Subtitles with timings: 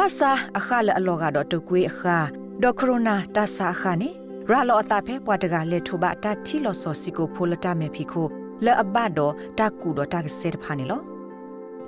[0.00, 2.18] တဆာအခါလအလောကတော့တကွေးအခါ
[2.62, 4.08] ဒေါ်ခရိုနာတဆာအခါနေ
[4.50, 8.26] ရာလောအတာဖဲပွားတကလေထုဘတာတီလောစောစီကိုဖိုလတာမေဖီခို
[8.64, 11.00] လဲအဘတော့တကူတော့တကစဲတဖာနေလော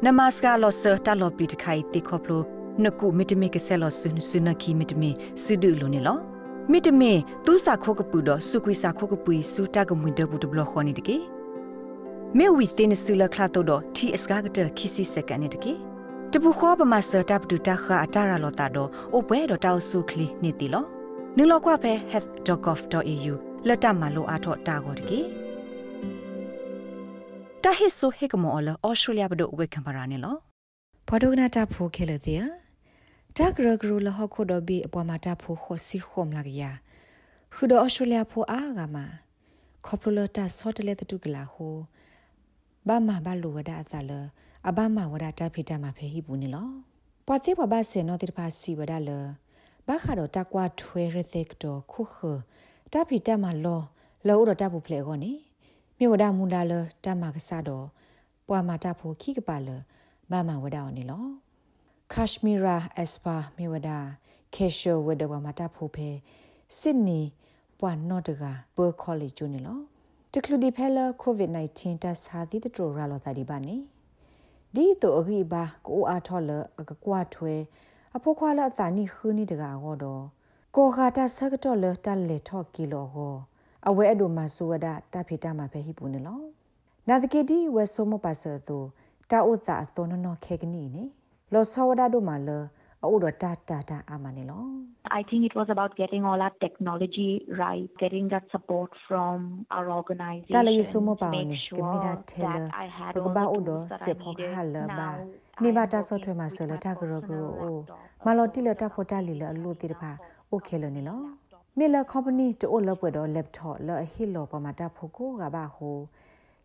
[0.05, 2.43] နမစကလောဆတာလောပီတခိုင်တေခေါပလို
[2.85, 5.11] နကုမီတမီကဆဲလောဆုနဆုနခီမီတမီ
[5.45, 6.19] စုဒူလိုနေလော
[6.73, 7.13] မီတမီ
[7.45, 11.17] သူစာခိုကပူတော့စုကွီစာခိုကပူစူတာကမွင်ဒဘူးတဘလခေါနေတကေ
[12.39, 15.75] မေဝီတင်ဆူလခလာတော့တီအစကားကတခီစီစကန်နေတကေ
[16.35, 20.85] တပူခေါ်ပမာစတပ်တူတခါအတာရလောတာတော့အိုပွဲတော့တောက်ဆုခလီနေတီလော
[21.37, 23.35] နုလောက်ကွဖဲ health.gov.au
[23.69, 25.21] လက်တမလိုအားတော့တာကိုတကေ
[27.63, 30.37] တဟစ်ဆိုဟေကမောလအော်စတြေးလျဘဒိုဝေကံပါရာနေလော
[31.09, 32.43] ဘောဒိုနာတာဖိုခဲလေတဲ့
[33.37, 36.63] တာဂရဂရလဟခုဒဘီအပေါ်မှာတာဖိုခိုစီခုံလာကရ
[37.55, 39.07] ခုဒအော်စတြေးလျဖိုအားကမှာ
[39.87, 41.77] ခေါပလတာဆော့တလေတူကလာဟို
[42.87, 44.13] ဘာမဘာလိုဝဒအသလ
[44.69, 46.69] အဘမဝဒတာဖိတမှာဖဲဟိဘူးနေလော
[47.27, 49.11] ပတိဘဘဆေနောတိဖာစီဝဒလ
[49.87, 52.17] ဘာခါတော့တကွာထွဲရသက်တော့ခုခ
[52.93, 53.81] တာဖိတမှာလော
[54.29, 55.33] လောတော့တဘူးဖလေကောနေ
[55.99, 56.73] မြေဝဒမူလာလ
[57.05, 57.87] တမကစားတော့
[58.49, 59.69] ပွာမာတာဖိုခိကပါလ
[60.31, 61.25] ဘာမဝဒအောင်နေလော
[62.13, 63.91] Kashmira Espa မြေဝဒ
[64.55, 66.09] Kesho ဝဒဝမာတာဖိုဖဲ
[66.79, 67.25] Sydney
[67.81, 68.45] ပွာနော့တက
[68.77, 69.79] Burr College ကျနေလော
[70.33, 73.77] တကလူဒီဖဲလာ COVID-19 တဆာတိတတိုရာလောတာဒီပါနေ
[74.77, 77.55] ဒီတော့အဂိဘာကိုအားထော်လအကကွာထွဲ
[78.17, 80.25] အဖို့ခွာလာတာနိခူနီတကာဟောတော့
[80.77, 83.35] ကိုခါတာဆကတော့လတလေထော့ကီလောဟော
[83.89, 86.41] အဝဲအဒိုမဆူဝဒတာဖေတာမှာပဲဟိပူနေလော
[87.09, 88.79] နာတကေဒီဝဲဆိုမပါဆာတူ
[89.31, 91.05] တာဥစာအသောနနောခေကနီနေ
[91.53, 92.63] လောဆောဝဒဒိုမာလော
[93.04, 94.64] အိုဒတာတာတာအာမနေလော
[95.20, 97.32] I think it was about getting all our technology
[97.64, 99.38] right, getting that support from
[99.76, 100.54] our organization.
[100.56, 102.58] တာလေဆုမပါနေကမီဒါထဲလ
[103.16, 103.70] ဘကဘာအိုဒ
[104.06, 105.10] စေဖောခါလဘာ
[105.64, 107.78] နေဘာတာဆော့ထွဲမှာဆလတာဂရဂရအို
[108.26, 110.12] မလော်တီလတာဖောတာလီလအလို့တိတဖာ
[110.50, 111.22] โอเคလနေလော
[111.78, 115.98] မေလကော်ပနီတိုလပွေတော့ laptop လအဟီလောပမာတာဖိုကိုကဘာဟို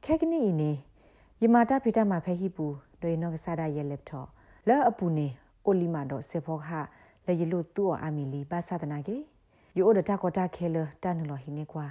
[0.05, 0.73] ခဲကနီနေ
[1.43, 2.67] ယမာတာဖိတာမှာဖဲဟိပူ
[3.03, 4.27] ဒွေနောကစားဒါရဲ့ laptop
[4.69, 5.29] လောအပူနေ
[5.68, 6.70] အိုလီမာတော့စေဖောခ
[7.28, 9.18] လေယလို့သူ့အာမီလီပါသဒနာကေ
[9.78, 11.86] ယိုဒတာကောတာခဲလတန်လောဟိနေကွာ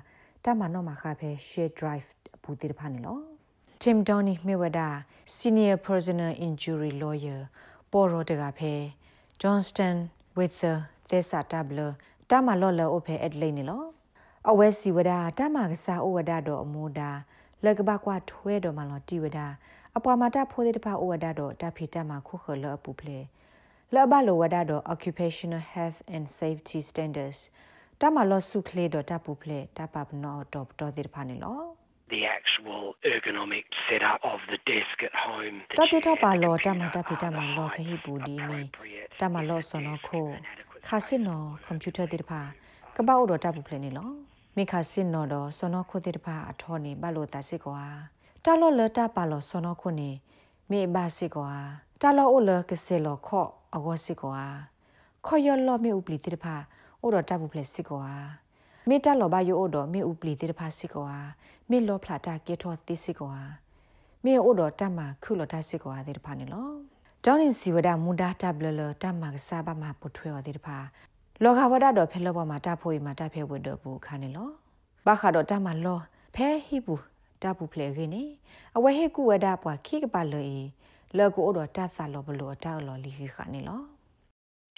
[0.44, 2.08] တမနောမှာခဖဲ share drive
[2.42, 3.18] ဘူတိတဖာနေလော
[3.82, 4.88] Tim Downey Mewada
[5.36, 7.40] Senior Personal Injury Lawyer
[7.92, 8.72] ပေါ်ရောတကဖဲ
[9.42, 9.96] Johnston
[10.36, 10.74] with the
[11.08, 11.90] Thesa Tabler
[12.30, 13.84] တမလော်လောအဖဲအက်လိနေလော
[14.50, 17.10] အဝဲစီဝဒတမကစားဩဝဒတော့အမူဒါ
[17.64, 19.38] လကဘကွာထွဲတော်မလောတီဝဒ
[19.96, 23.18] အပွားမတာဖိုးတဲ့တဖဩဝဒတော့တဖီတမခုခလောအပူဖလေ
[23.94, 27.40] လဘလောဝဒတော့ occupational health and safety standards
[28.00, 31.60] တမလောစုခလေတော့တပူဖလေတပပနောတော့တော်တဲ့ဖာနေလော
[32.12, 32.82] the actual
[33.12, 38.60] ergonomic setup of the desk at home တတတပါလောတမတဖီတမလောဖဟိပူဒီမီ
[39.20, 40.26] တမလောစနောခို
[40.86, 42.40] ခါစင်နောကွန်ပျူတာတဲ့ဖာ
[42.96, 44.10] ကပောက်တော့တပူဖလေနေလော
[44.56, 47.82] မိခါစင်နောတော့စနောခိုတဲ့ဖာအထောနေဘလို့တစစ်ကွာ
[48.44, 50.10] တလောလတပါလောစနောခိုနေ
[50.70, 51.50] မိဘစစ်ကွာ
[52.00, 54.42] တလောအိုလကစေလောခော့ အဂောစစ်ကွာ
[55.26, 56.54] ခေါ်ရလောမိဥပလီတဲ့ဖာ
[57.02, 58.06] အိုတော့တပူဖလေစစ်ကွာ
[58.88, 61.10] မေတ္တာလောဘယိုအိုတော့မေဥပလီတဲ့ဖာစစ်ကွာ
[61.70, 63.34] မေလောဖလာတာကေထောတိစစ်ကွာ
[64.24, 66.68] မေအိုတော့တမခုလောတစစ်ကွာတဲ့ဖာနေလော
[67.24, 70.78] တောင်းနေစီဝဒမူဒါတဘလလတမကစားပါမှာပုထွေော်တဲ့ဖာ
[71.42, 74.48] လောကဝဒတော့ဖဲလောဘမှာတဖို့ရမှာတဖဲဝဒဘူးခါနေလော
[75.06, 76.00] ဘာခါတော့တမလော
[76.34, 77.02] ဖဲဟိဘူး
[77.42, 78.22] တပူဖလေခင်းနေ
[78.76, 80.44] အဝဲဟိကူဝဒပွားခိကပါလေ
[81.18, 83.82] လောကိုတော့တသလောဘလောတောက်လောလီခါနေလော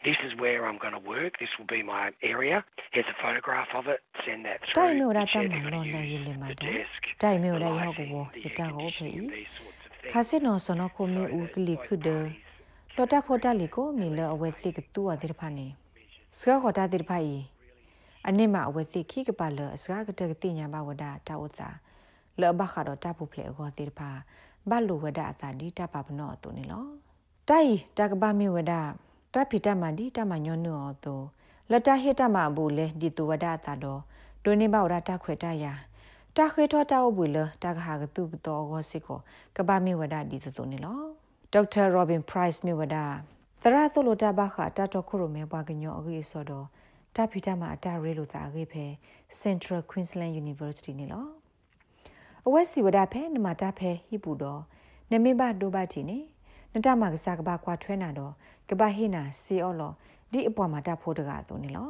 [0.08, 1.32] This is where I'm going to work.
[1.42, 2.64] This will be my area.
[2.92, 4.00] Here's a photograph of it.
[4.24, 4.76] Send that through.
[4.78, 6.82] တိုင်မျိုးရတမ်းမလောလဲရလေမှာတဲ့
[7.22, 8.06] တိုင်မျိုးရရောက်ကို
[8.42, 9.14] ရတာကိုဖေး
[10.12, 12.08] ခါစစ်နော်စနခုမေဦးကလီခုဒ
[12.96, 15.66] လော်တာဖော်တာလီကိုမီလအဝဲသိကတူအတဲ့ဖာနေ
[16.38, 17.34] စကားခေါ်တာတဲ့ဖာဤ
[18.28, 21.68] အနစ်မှာအဝဲသိခိကပါလစကားကတဲ့တိညာဘဝဒတာဝတာ
[22.40, 24.10] လောဘခါတော့တပုဖလေခေါ်တဲ့ဖာ
[24.70, 26.86] ဘလိုဝဒအတာဒီတပပနောတုန်လော
[27.48, 28.72] တိုင်တကဘာမီဝဒ
[29.34, 31.20] တဖီတမဒီတမညောနောတော
[31.70, 34.00] လတဟိတမဘူးလေဒီတဝဒတာတော့
[34.44, 35.72] ဒိုနေဘောရတာခွေတရာ
[36.36, 39.18] တာခွေထောတာအဘူလတာခါကတုကတော့ဂောစစ်ကို
[39.56, 41.00] ကဘာမီဝဒဒီသုနေလော
[41.52, 42.96] ဒေါက်တာရောဘင်ပရိုက်မီဝဒ
[43.62, 46.66] သရသလိုတာဘခတာတော့ခုရမဲဘွားကညောအကြီးစောတော့
[47.16, 48.84] တာဖီတမအတာရဲလို့သာအကြီးဖဲ
[49.42, 51.37] Central Queensland University နေလော
[52.46, 54.60] အဝက်စီဝဒဖဲနမတာဖဲဟိပူတော့
[55.12, 56.18] နမေဘဒိုဘချီနေ
[56.72, 58.32] နတမကစားကဘာကွာထွဲနာတော့
[58.70, 59.92] ကဘာဟိနာစီအော်လော
[60.32, 61.88] ဒီအပေါ်မှာတဖို့တကားတုံးနေလော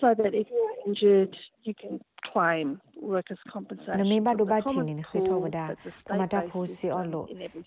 [0.00, 1.32] so that if you are injured
[1.66, 1.94] you can
[2.28, 2.66] claim
[3.12, 5.58] workers compensation နမေဘဒိုဘချီနေခေထောဝဒ
[6.08, 7.24] ပမတာဖို့စီအော်လော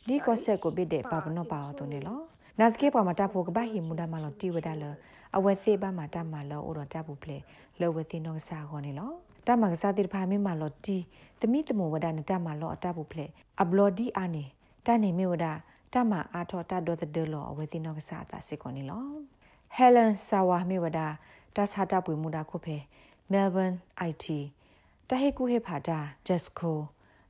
[0.08, 2.20] ဒီကောဆက်ကိုဘိတဲ့ပါပနောပါတုံးနေလော
[2.60, 4.84] နာတကေပမာတာဖိုကဘာဟီမူဒါမလောတီဝဒါလ
[5.38, 7.38] အဝဲစေပါမာတာမလောအိုတော့တပူဖလေ
[7.80, 9.12] လောဝသိနောစာခေါနေလော
[9.48, 10.98] တမကစားတိဖာမေမလောတီ
[11.42, 13.26] တမိတမဝဒနတမလောအတပူဖလေ
[13.62, 14.44] အဘလော်ဒီအာနေ
[14.86, 15.46] တနေမေဝဒ
[15.94, 19.04] တမအာထောတဒေါ်တဒေလောအဝဲသိနောကစားတာစေခေါနေလော
[19.76, 21.00] ဟဲလန်ဆာဝါမေဝဒတ
[21.56, 22.78] သဟာတပွေမူဒါခုဖေ
[23.32, 23.72] မဲလ်ဘန်
[24.10, 24.26] IT
[25.08, 26.80] တဟေကူဟေဖာတာဂျက်စကို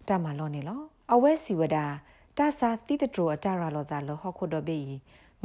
[0.08, 0.82] တမလောနေလော
[1.14, 1.78] အဝဲစီဝဒ
[2.38, 4.96] တာစာတိတထရအတရာလောတာလောဟခုဒဘေယီ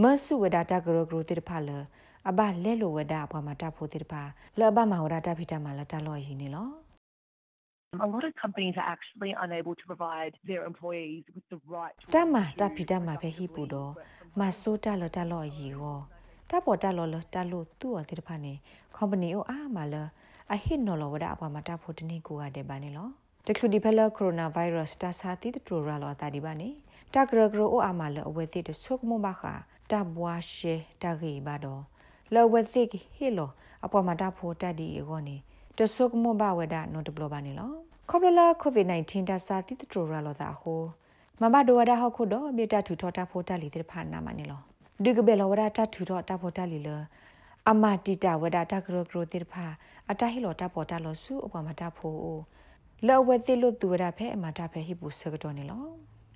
[0.02, 1.70] မဆုဝဒတာဂရဂရတိတဖာလ
[2.30, 4.22] အဘလဲလိုဝဒအပေါ်မှာတဖို့တိတဖာ
[4.58, 6.68] လောဘမဟောဒတာဖိတမှာလတလောယီနေလော
[8.06, 13.92] A lot of companies are actually unable to provide their employees with the right တမတာဖိတမှာပဲဟိပူတော့
[14.38, 15.98] မဆိုးတလတလောယီဟော
[16.50, 18.52] တပေါ်တလောလတလို့သူ့အတိတဖာနေ
[18.96, 19.94] company အိုအားမလ
[20.54, 23.08] အဟိနော်လောဝဒအပေါ်မှာတဖို့တနည်းကိုရတယ်ပါနေလော
[23.46, 26.68] တခုဒီဖလကိုရိုနာဗိုင်းရပ်စ်တဆာတိတထရလောတာဒီပါနေ
[27.14, 29.42] တဂရဂရအိုအမလအဝဲတိတဆုကမဘခ
[29.90, 31.82] တဘွားရှေတဂီပါတော့
[32.34, 32.82] လောဝဲတိ
[33.14, 33.50] ဟီလော
[33.84, 35.36] အပေါ်မှာတဖို့တတ်ဒီရောနေ
[35.76, 37.70] တဆုကမဘဝဒနော်တဘလပါနေလော
[38.08, 40.82] ခေါပလလာကိုဗစ် -19 တဆာတိတထရလောတာဟို
[41.40, 44.60] မမဒဝဒဟခုတော့မြေတထူထောတာဖို့တလီတဲ့ဖာနာမနေလော
[45.04, 47.00] ဒီကဘဲလောဝဒတထူထောတာဖို့တလီလော
[47.70, 49.66] အမတီတာဝဒတဂရဂရတိဖာ
[50.10, 52.38] အတဟီလောတပေါ်တလောစုအပေါ်မှာတဖို့
[53.06, 55.82] လောဝတိလို့သူရဖဲအမတာဖဲဟိပူစကတော့နေလော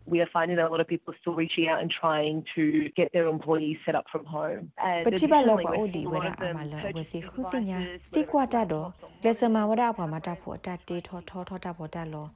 [0.06, 2.88] we are finding that a lot of people are still reaching out and trying to
[2.98, 4.62] get their employees set up from home.
[4.88, 7.18] And ပတိပါလော additionally, ပါ we're အိုဒီ seeing a ဝ lot ရ of အ them မလဝစီ
[7.18, 12.26] purchasing ခုစညာ devices တိကွာ that တ are တော့ cost လက်စမဝရအပေါ်မှာတဖို့တတေထောထောထောတပေါ်တလော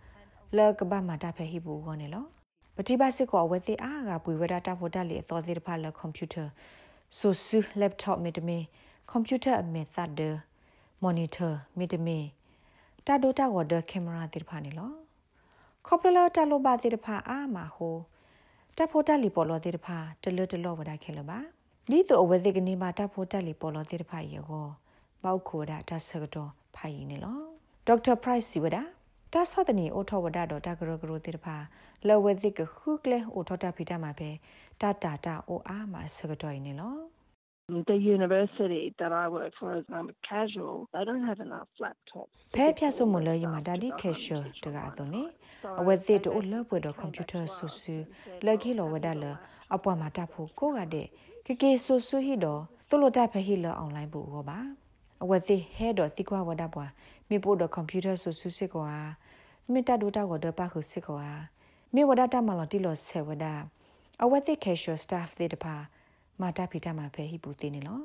[0.56, 2.24] လောကဘာမှာတဖဲဟိပူကောနေလော
[2.76, 6.44] ပတိပါစစ်ကောဝတိအားကပွေဝရတဖို့တလေအတော်သေးတဖာလကွန်ပျူတာ
[7.19, 8.58] ဆိုဆူလပ်တော့မီတမီ
[9.10, 10.20] ကွန်ပျူတာအမေသတ်ဒ
[11.02, 11.48] မော်နီတာ
[11.78, 12.19] မီတမီ
[13.06, 14.90] တာဒိုတာဝဒကင်မရာတိဖာနေလော
[15.88, 17.96] ခေါပလလာတလိုပါတိဖာအာမဟို
[18.76, 21.38] တဖို့တက်လီပေါ်လောတိတဖာတလွတ်တလောဝဒခဲလပါ
[21.90, 24.66] ဒီတော့အဝသိကနေမှာတဖို့တက်လီပေါ်လောတိတဖာရေကို
[25.22, 27.38] ပောက်ခိုဒါတဆကတော့ဖိုင်နေလော
[27.86, 28.82] ဒေါက်တာပရိုက်စီဝဒါ
[29.32, 31.56] တဆောတနီအိုထောဝဒါတော့တကရဂရတိတဖာ
[32.06, 34.30] လောဝသိကခုကလေအိုထောတာဖီတာမှာပဲ
[34.80, 36.96] တတာတာအိုအားမှာဆကတော့နေလော
[37.68, 40.88] The university that I work for is um, casual.
[40.92, 42.30] They don't have enough laptops.
[42.56, 45.22] ဖဲဖြတ်ဆုံးမလို့ရမှာဒါဒီကက်ရှယ်တကအတော့နေ
[45.80, 47.94] အဝသိတိုလပွေတော့ကွန်ပျူတာဆူဆူ
[48.44, 49.24] လက်ကြီးလောဝဒါလ
[49.74, 51.06] အပွားမှာတဖို့ကိုကတဲ့
[51.46, 54.58] ကကေဆူဆူဟီတော့တူလို့တဖဟီလအွန်လိုင်းဘူးဟောပါ
[55.22, 56.90] အဝသိဟဲတော့တိကွာဝဒါပွား
[57.28, 58.90] မိဖို့တော့ကွန်ပျူတာဆူဆူစစ်ကွာ
[59.72, 61.24] မိတဒူတာကိုတော့ပါခုစစ်ကွာ
[61.94, 63.54] မိဝဒါတမလော်တီလော်ဆေဝဒါ
[64.22, 65.74] အဝသိကက်ရှယ်စတာဖ်တဲ့တပါ
[66.40, 68.00] မာတာဖီတာမှာဖဲဟီပူတင်နေလော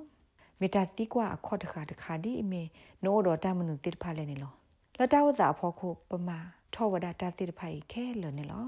[0.59, 2.61] မေတာတိကွာအခေါ်တခါတခါဒီအမေ
[3.03, 4.53] နိုးတော့တမနုတိတဖာလဲနေလော
[4.99, 6.39] လတဝဇာဖို့ခုပမာ
[6.75, 8.65] ထောဝဒတာတိတဖိုင်ခဲလနေလော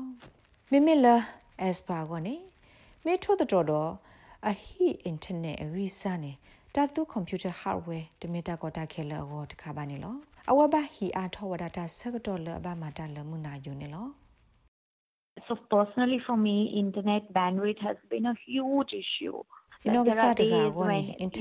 [0.72, 1.08] မိမိလ
[1.62, 2.36] အက်စပါကောနေ
[3.06, 3.92] မေထို့တော်တော့
[4.50, 6.32] အဟီအင်တာနက်ရီစာနေ
[6.76, 10.16] တာတူကွန်ပျူတာဟတ်ဝဲတမီတာကောတာခဲလောကိုတခါပါနေလော
[10.50, 14.08] အဝဘဟီအားထောဝဒတာဆက်တော်လဘမာတာလမှုနာယူနေလော
[15.48, 19.38] So personally for me, internet bandwidth has been a huge issue.
[19.84, 21.32] ဒီနောက There စား are တက days ကောနေ when အင်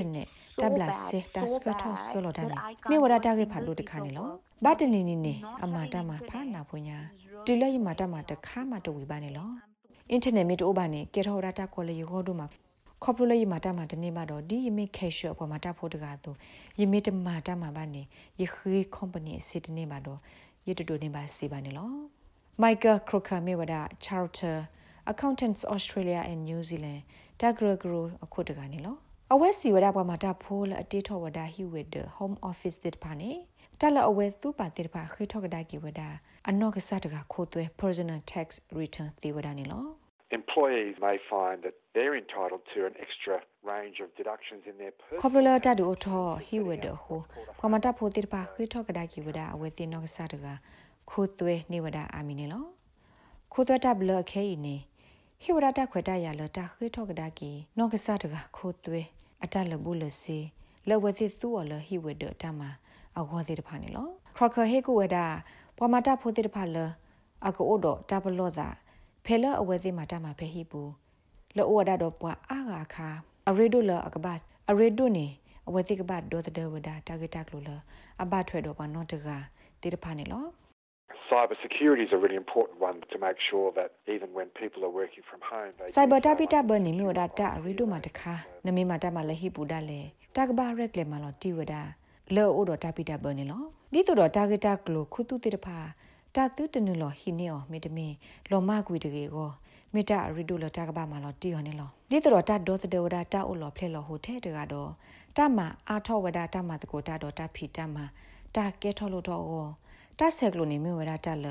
[0.61, 3.37] တာနက် so တဘလာ bad, စေတ so စကထော့ bad စကလောတာ that နေ I can't မြေဝရတာ work
[3.39, 4.63] ကေ a ဖာလို့ single တခါနေ piece of လော work.
[4.63, 9.49] ဘာတနေနေနေ Not အမ having တာမှာဖာ internet နာဖွညာ is really တီလရမတာမှာတခါမှတဝေပါနေလော
[10.11, 12.47] အင်တာနက်မြေတိုးပါနေကေထောရတာကောလေရောတို့မှာ
[13.03, 16.37] ခေါပလိုလေမတာမှာတနေ့မှာတော့ဒီယမေကက်ရှ်အပေါ်မှာတဖို့တကားတော့
[16.81, 18.01] ယမေတမတာမှာပါနေ
[18.41, 20.19] ယခေးကုမ္ပဏီစစ်တနေ့မှာတော့
[20.67, 21.89] ရတူတူနေပါစီပါနေလော
[22.61, 24.51] မိုက်ကယ်ခရိုကာမေဝဒါချာတာ
[25.11, 27.01] accountants australia and new zealand
[27.39, 28.95] တဂရဂရအခုတကနေလော
[29.31, 33.31] အဝဲစီဝဒပေါ်မှာတဖိုးလအတေထောဝဒဟီဝဒ home office တစ်ပါနေ
[33.79, 36.01] တလအဝဲသူပါတေပါခေထောကဒါကီဝဒ
[36.49, 38.47] အနောက်ကစားတကခိုးသွဲ personal tax
[38.79, 39.83] return သေဝဒနေလော
[40.39, 43.35] Employees may find that they're entitled to an extra
[43.71, 47.19] range of deductions in their ခေါ personal ပလတာဒူထောဟီဝဒဟို
[47.61, 50.45] ကမတာဖိုတေပါခေထောကဒါကီဝဒအဝဲတင်နောက်ကစားတက
[51.09, 52.65] ခိုးသွဲနေဝဒအာမီနေလော
[53.53, 54.75] ခိုးသွဲတဘလခဲဤနေ
[55.45, 59.01] ဟိဝရတာခွေတရလတာခေထောကဒါကီနောက်ကစားတကခိုးသွဲ
[59.43, 60.39] အတလဘူးလစီ
[60.89, 62.61] လဝသိသူော်လဟိဝဒတမ
[63.19, 65.17] အဝသေးတဖာနေလောခရခဟေကူဝဒ
[65.77, 66.77] ပမတာဖိုတေတဖာလ
[67.47, 68.67] အကောဒတဘလောသာ
[69.25, 70.91] ဖဲလအဝဲသေးမှာတမဖဲဟိဘူး
[71.55, 73.07] လောဝဒတော့ပွာအာဂါခါ
[73.49, 75.27] အရေဒိုလအကဘတ်အရေဒိုနေ
[75.67, 77.69] အဝဲသေးကဘတ်ဒေါ်တဲ့ဝဒတာဂက်တက်လို့လ
[78.21, 79.27] အဘထွဲတော့ပါနော်တက
[79.81, 80.45] တေတဖာနေလော
[81.33, 84.93] Cyber security is a really important one to make sure that even when people are
[85.01, 87.97] working from home, they cyber do so tapita under bani mi wada ta rido ma
[88.05, 91.03] takha nami ma ta ma la hi pu da le ta ka ba rek le
[91.05, 91.81] ma lo ti wada
[92.35, 93.57] lo o do tapita bani lo
[93.91, 95.77] di to do target ta klo khu tu ti da pha
[96.35, 98.07] ta tu tenu lo hi ne o mi de mi
[98.51, 99.47] lo ma gwi de ge go
[99.95, 104.91] မေတာရီဒူလတာကဘာမလောတီဟောနေလောဒီတော့တတ်ဒေါ်တဲ့ဝဒတာအိုလောဖလေလောဟိုထဲတကတော့
[105.37, 105.59] တမ
[105.89, 107.97] အာထောဝဒတမတကိုတာတော့တဖီတမ
[108.55, 109.43] တာကဲထောလို့တော့
[110.19, 111.45] တဆက်ကလိုနေမြဝဒတလ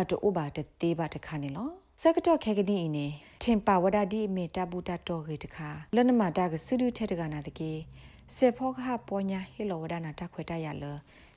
[0.00, 1.68] အတူဥပါတတေးပါတခါနေလော
[2.02, 3.06] စကတော့ခေကဒီနေ
[3.42, 7.72] ထင်ပါဝဒဒီမေတဘူတတော်ခေတခါလနမတာကစူဒူထဲတကနာတကေ
[8.34, 10.84] စေဖောခပေါ်ညာဟီလောဝဒနာတခွေတရလ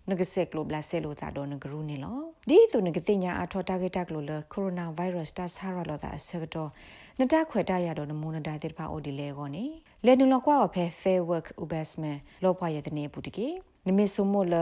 [0.09, 6.69] နဂစက်ကလိုဘလာဆေလိုတာတော့ငဂရူနေလောဒီသူငကတိညာအထောတာဂက်တက်လိုလကိုရိုနာဗိုင်းရပ်စ်တာဆာရလောတာဆက်တော့
[7.19, 9.65] နတခွေတရတော့နမူနတာတဲ့ပါအိုဒီလေကောနေ
[10.05, 12.11] လေနုလကွာအဖဲ fair work ubasme
[12.43, 13.47] လောပွားရတဲ့နေပူတကေ
[13.87, 14.55] နမေဆုမိုလ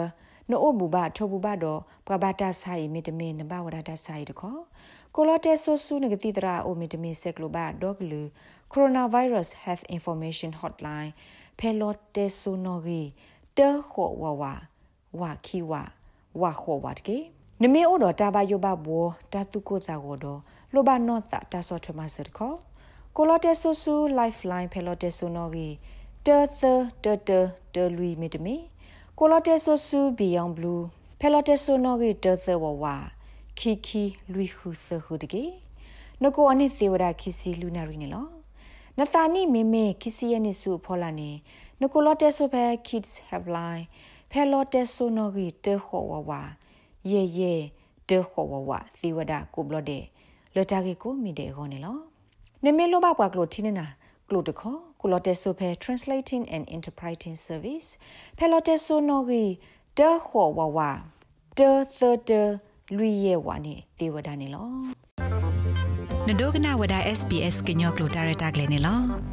[0.49, 4.55] နို့ဘူဘထောဘူဘတော့ပကဘာတာဆိုင်မီတမင်နဘဝဒတာဆိုင်တခေါ
[5.15, 8.21] ကိုလတဲဆိုဆူနဂတိတရာအိုမီတမင်ဆက်ကလိုဘာဒေါကလူ
[8.71, 11.11] ကိုရိုနာဗိုင်းရပ်စ် health information hotline
[11.59, 13.01] ဖဲလော့တဲဆူနိုဂီ
[13.57, 14.43] တဲခေါ်ဝဝ
[15.19, 15.73] ဝခီဝ
[16.41, 17.17] ဝခေါ်ဝတ်ကေ
[17.61, 20.39] နမေအိုတော့တာဘယောဘဘောတာတုကိုတာကိုတော့
[20.73, 22.53] လိုဘနော့တာတာဆော့ထမဆတ်ခေါ
[23.15, 25.67] ကိုလတဲဆူဆူ lifeline ဖဲလော့တဲဆူနိုဂီ
[26.25, 26.61] တဲသ
[27.03, 27.39] တဲတဲ
[27.73, 28.55] တဲလူမီတမီ
[29.21, 30.81] ကိုလတဲဆူဆူ beyond blue
[31.19, 32.85] ဖဲလော်တဲဆူနိုဂီတဲသဝဝ
[33.59, 35.43] ခီခီလူခုသဟုတကေ
[36.21, 38.25] နကိုအနိသေးဝဒခီစီလူနာရီနေလော
[38.97, 41.29] နတာနိမေမေခီစီယနိစုဖောလာနေ
[41.81, 43.85] နကိုလတဲဆူဖဲ kids have line
[44.31, 46.31] ဖဲလော်တဲဆူနိုဂီတဲခေါ်ဝဝ
[47.11, 47.53] ယေယေ
[48.09, 50.03] တဲခေါ်ဝဝသီဝဒကိုဘလတဲ့
[50.55, 51.97] လတာကေကိုမိတဲ့ခေါ်နေလော
[52.63, 53.85] နမေလောဘပွားကလိုတီနေတာ
[54.29, 57.87] ကလိုတခေါ်ကုလော်တက်ဆိုဖဲ translating and interpreting service
[58.37, 59.43] ဖဲလော်တက်ဆိုနော်ဂီ
[59.97, 60.79] တဲခေါ်ဝဝ
[61.57, 62.41] တဲသတဲ
[62.97, 64.67] လူရဲ့ဝါနေတေဝဒနေလော
[66.27, 69.28] နဒိုကနာဝဒ SBS ကညောကလိုတာရတာကလေးနေလော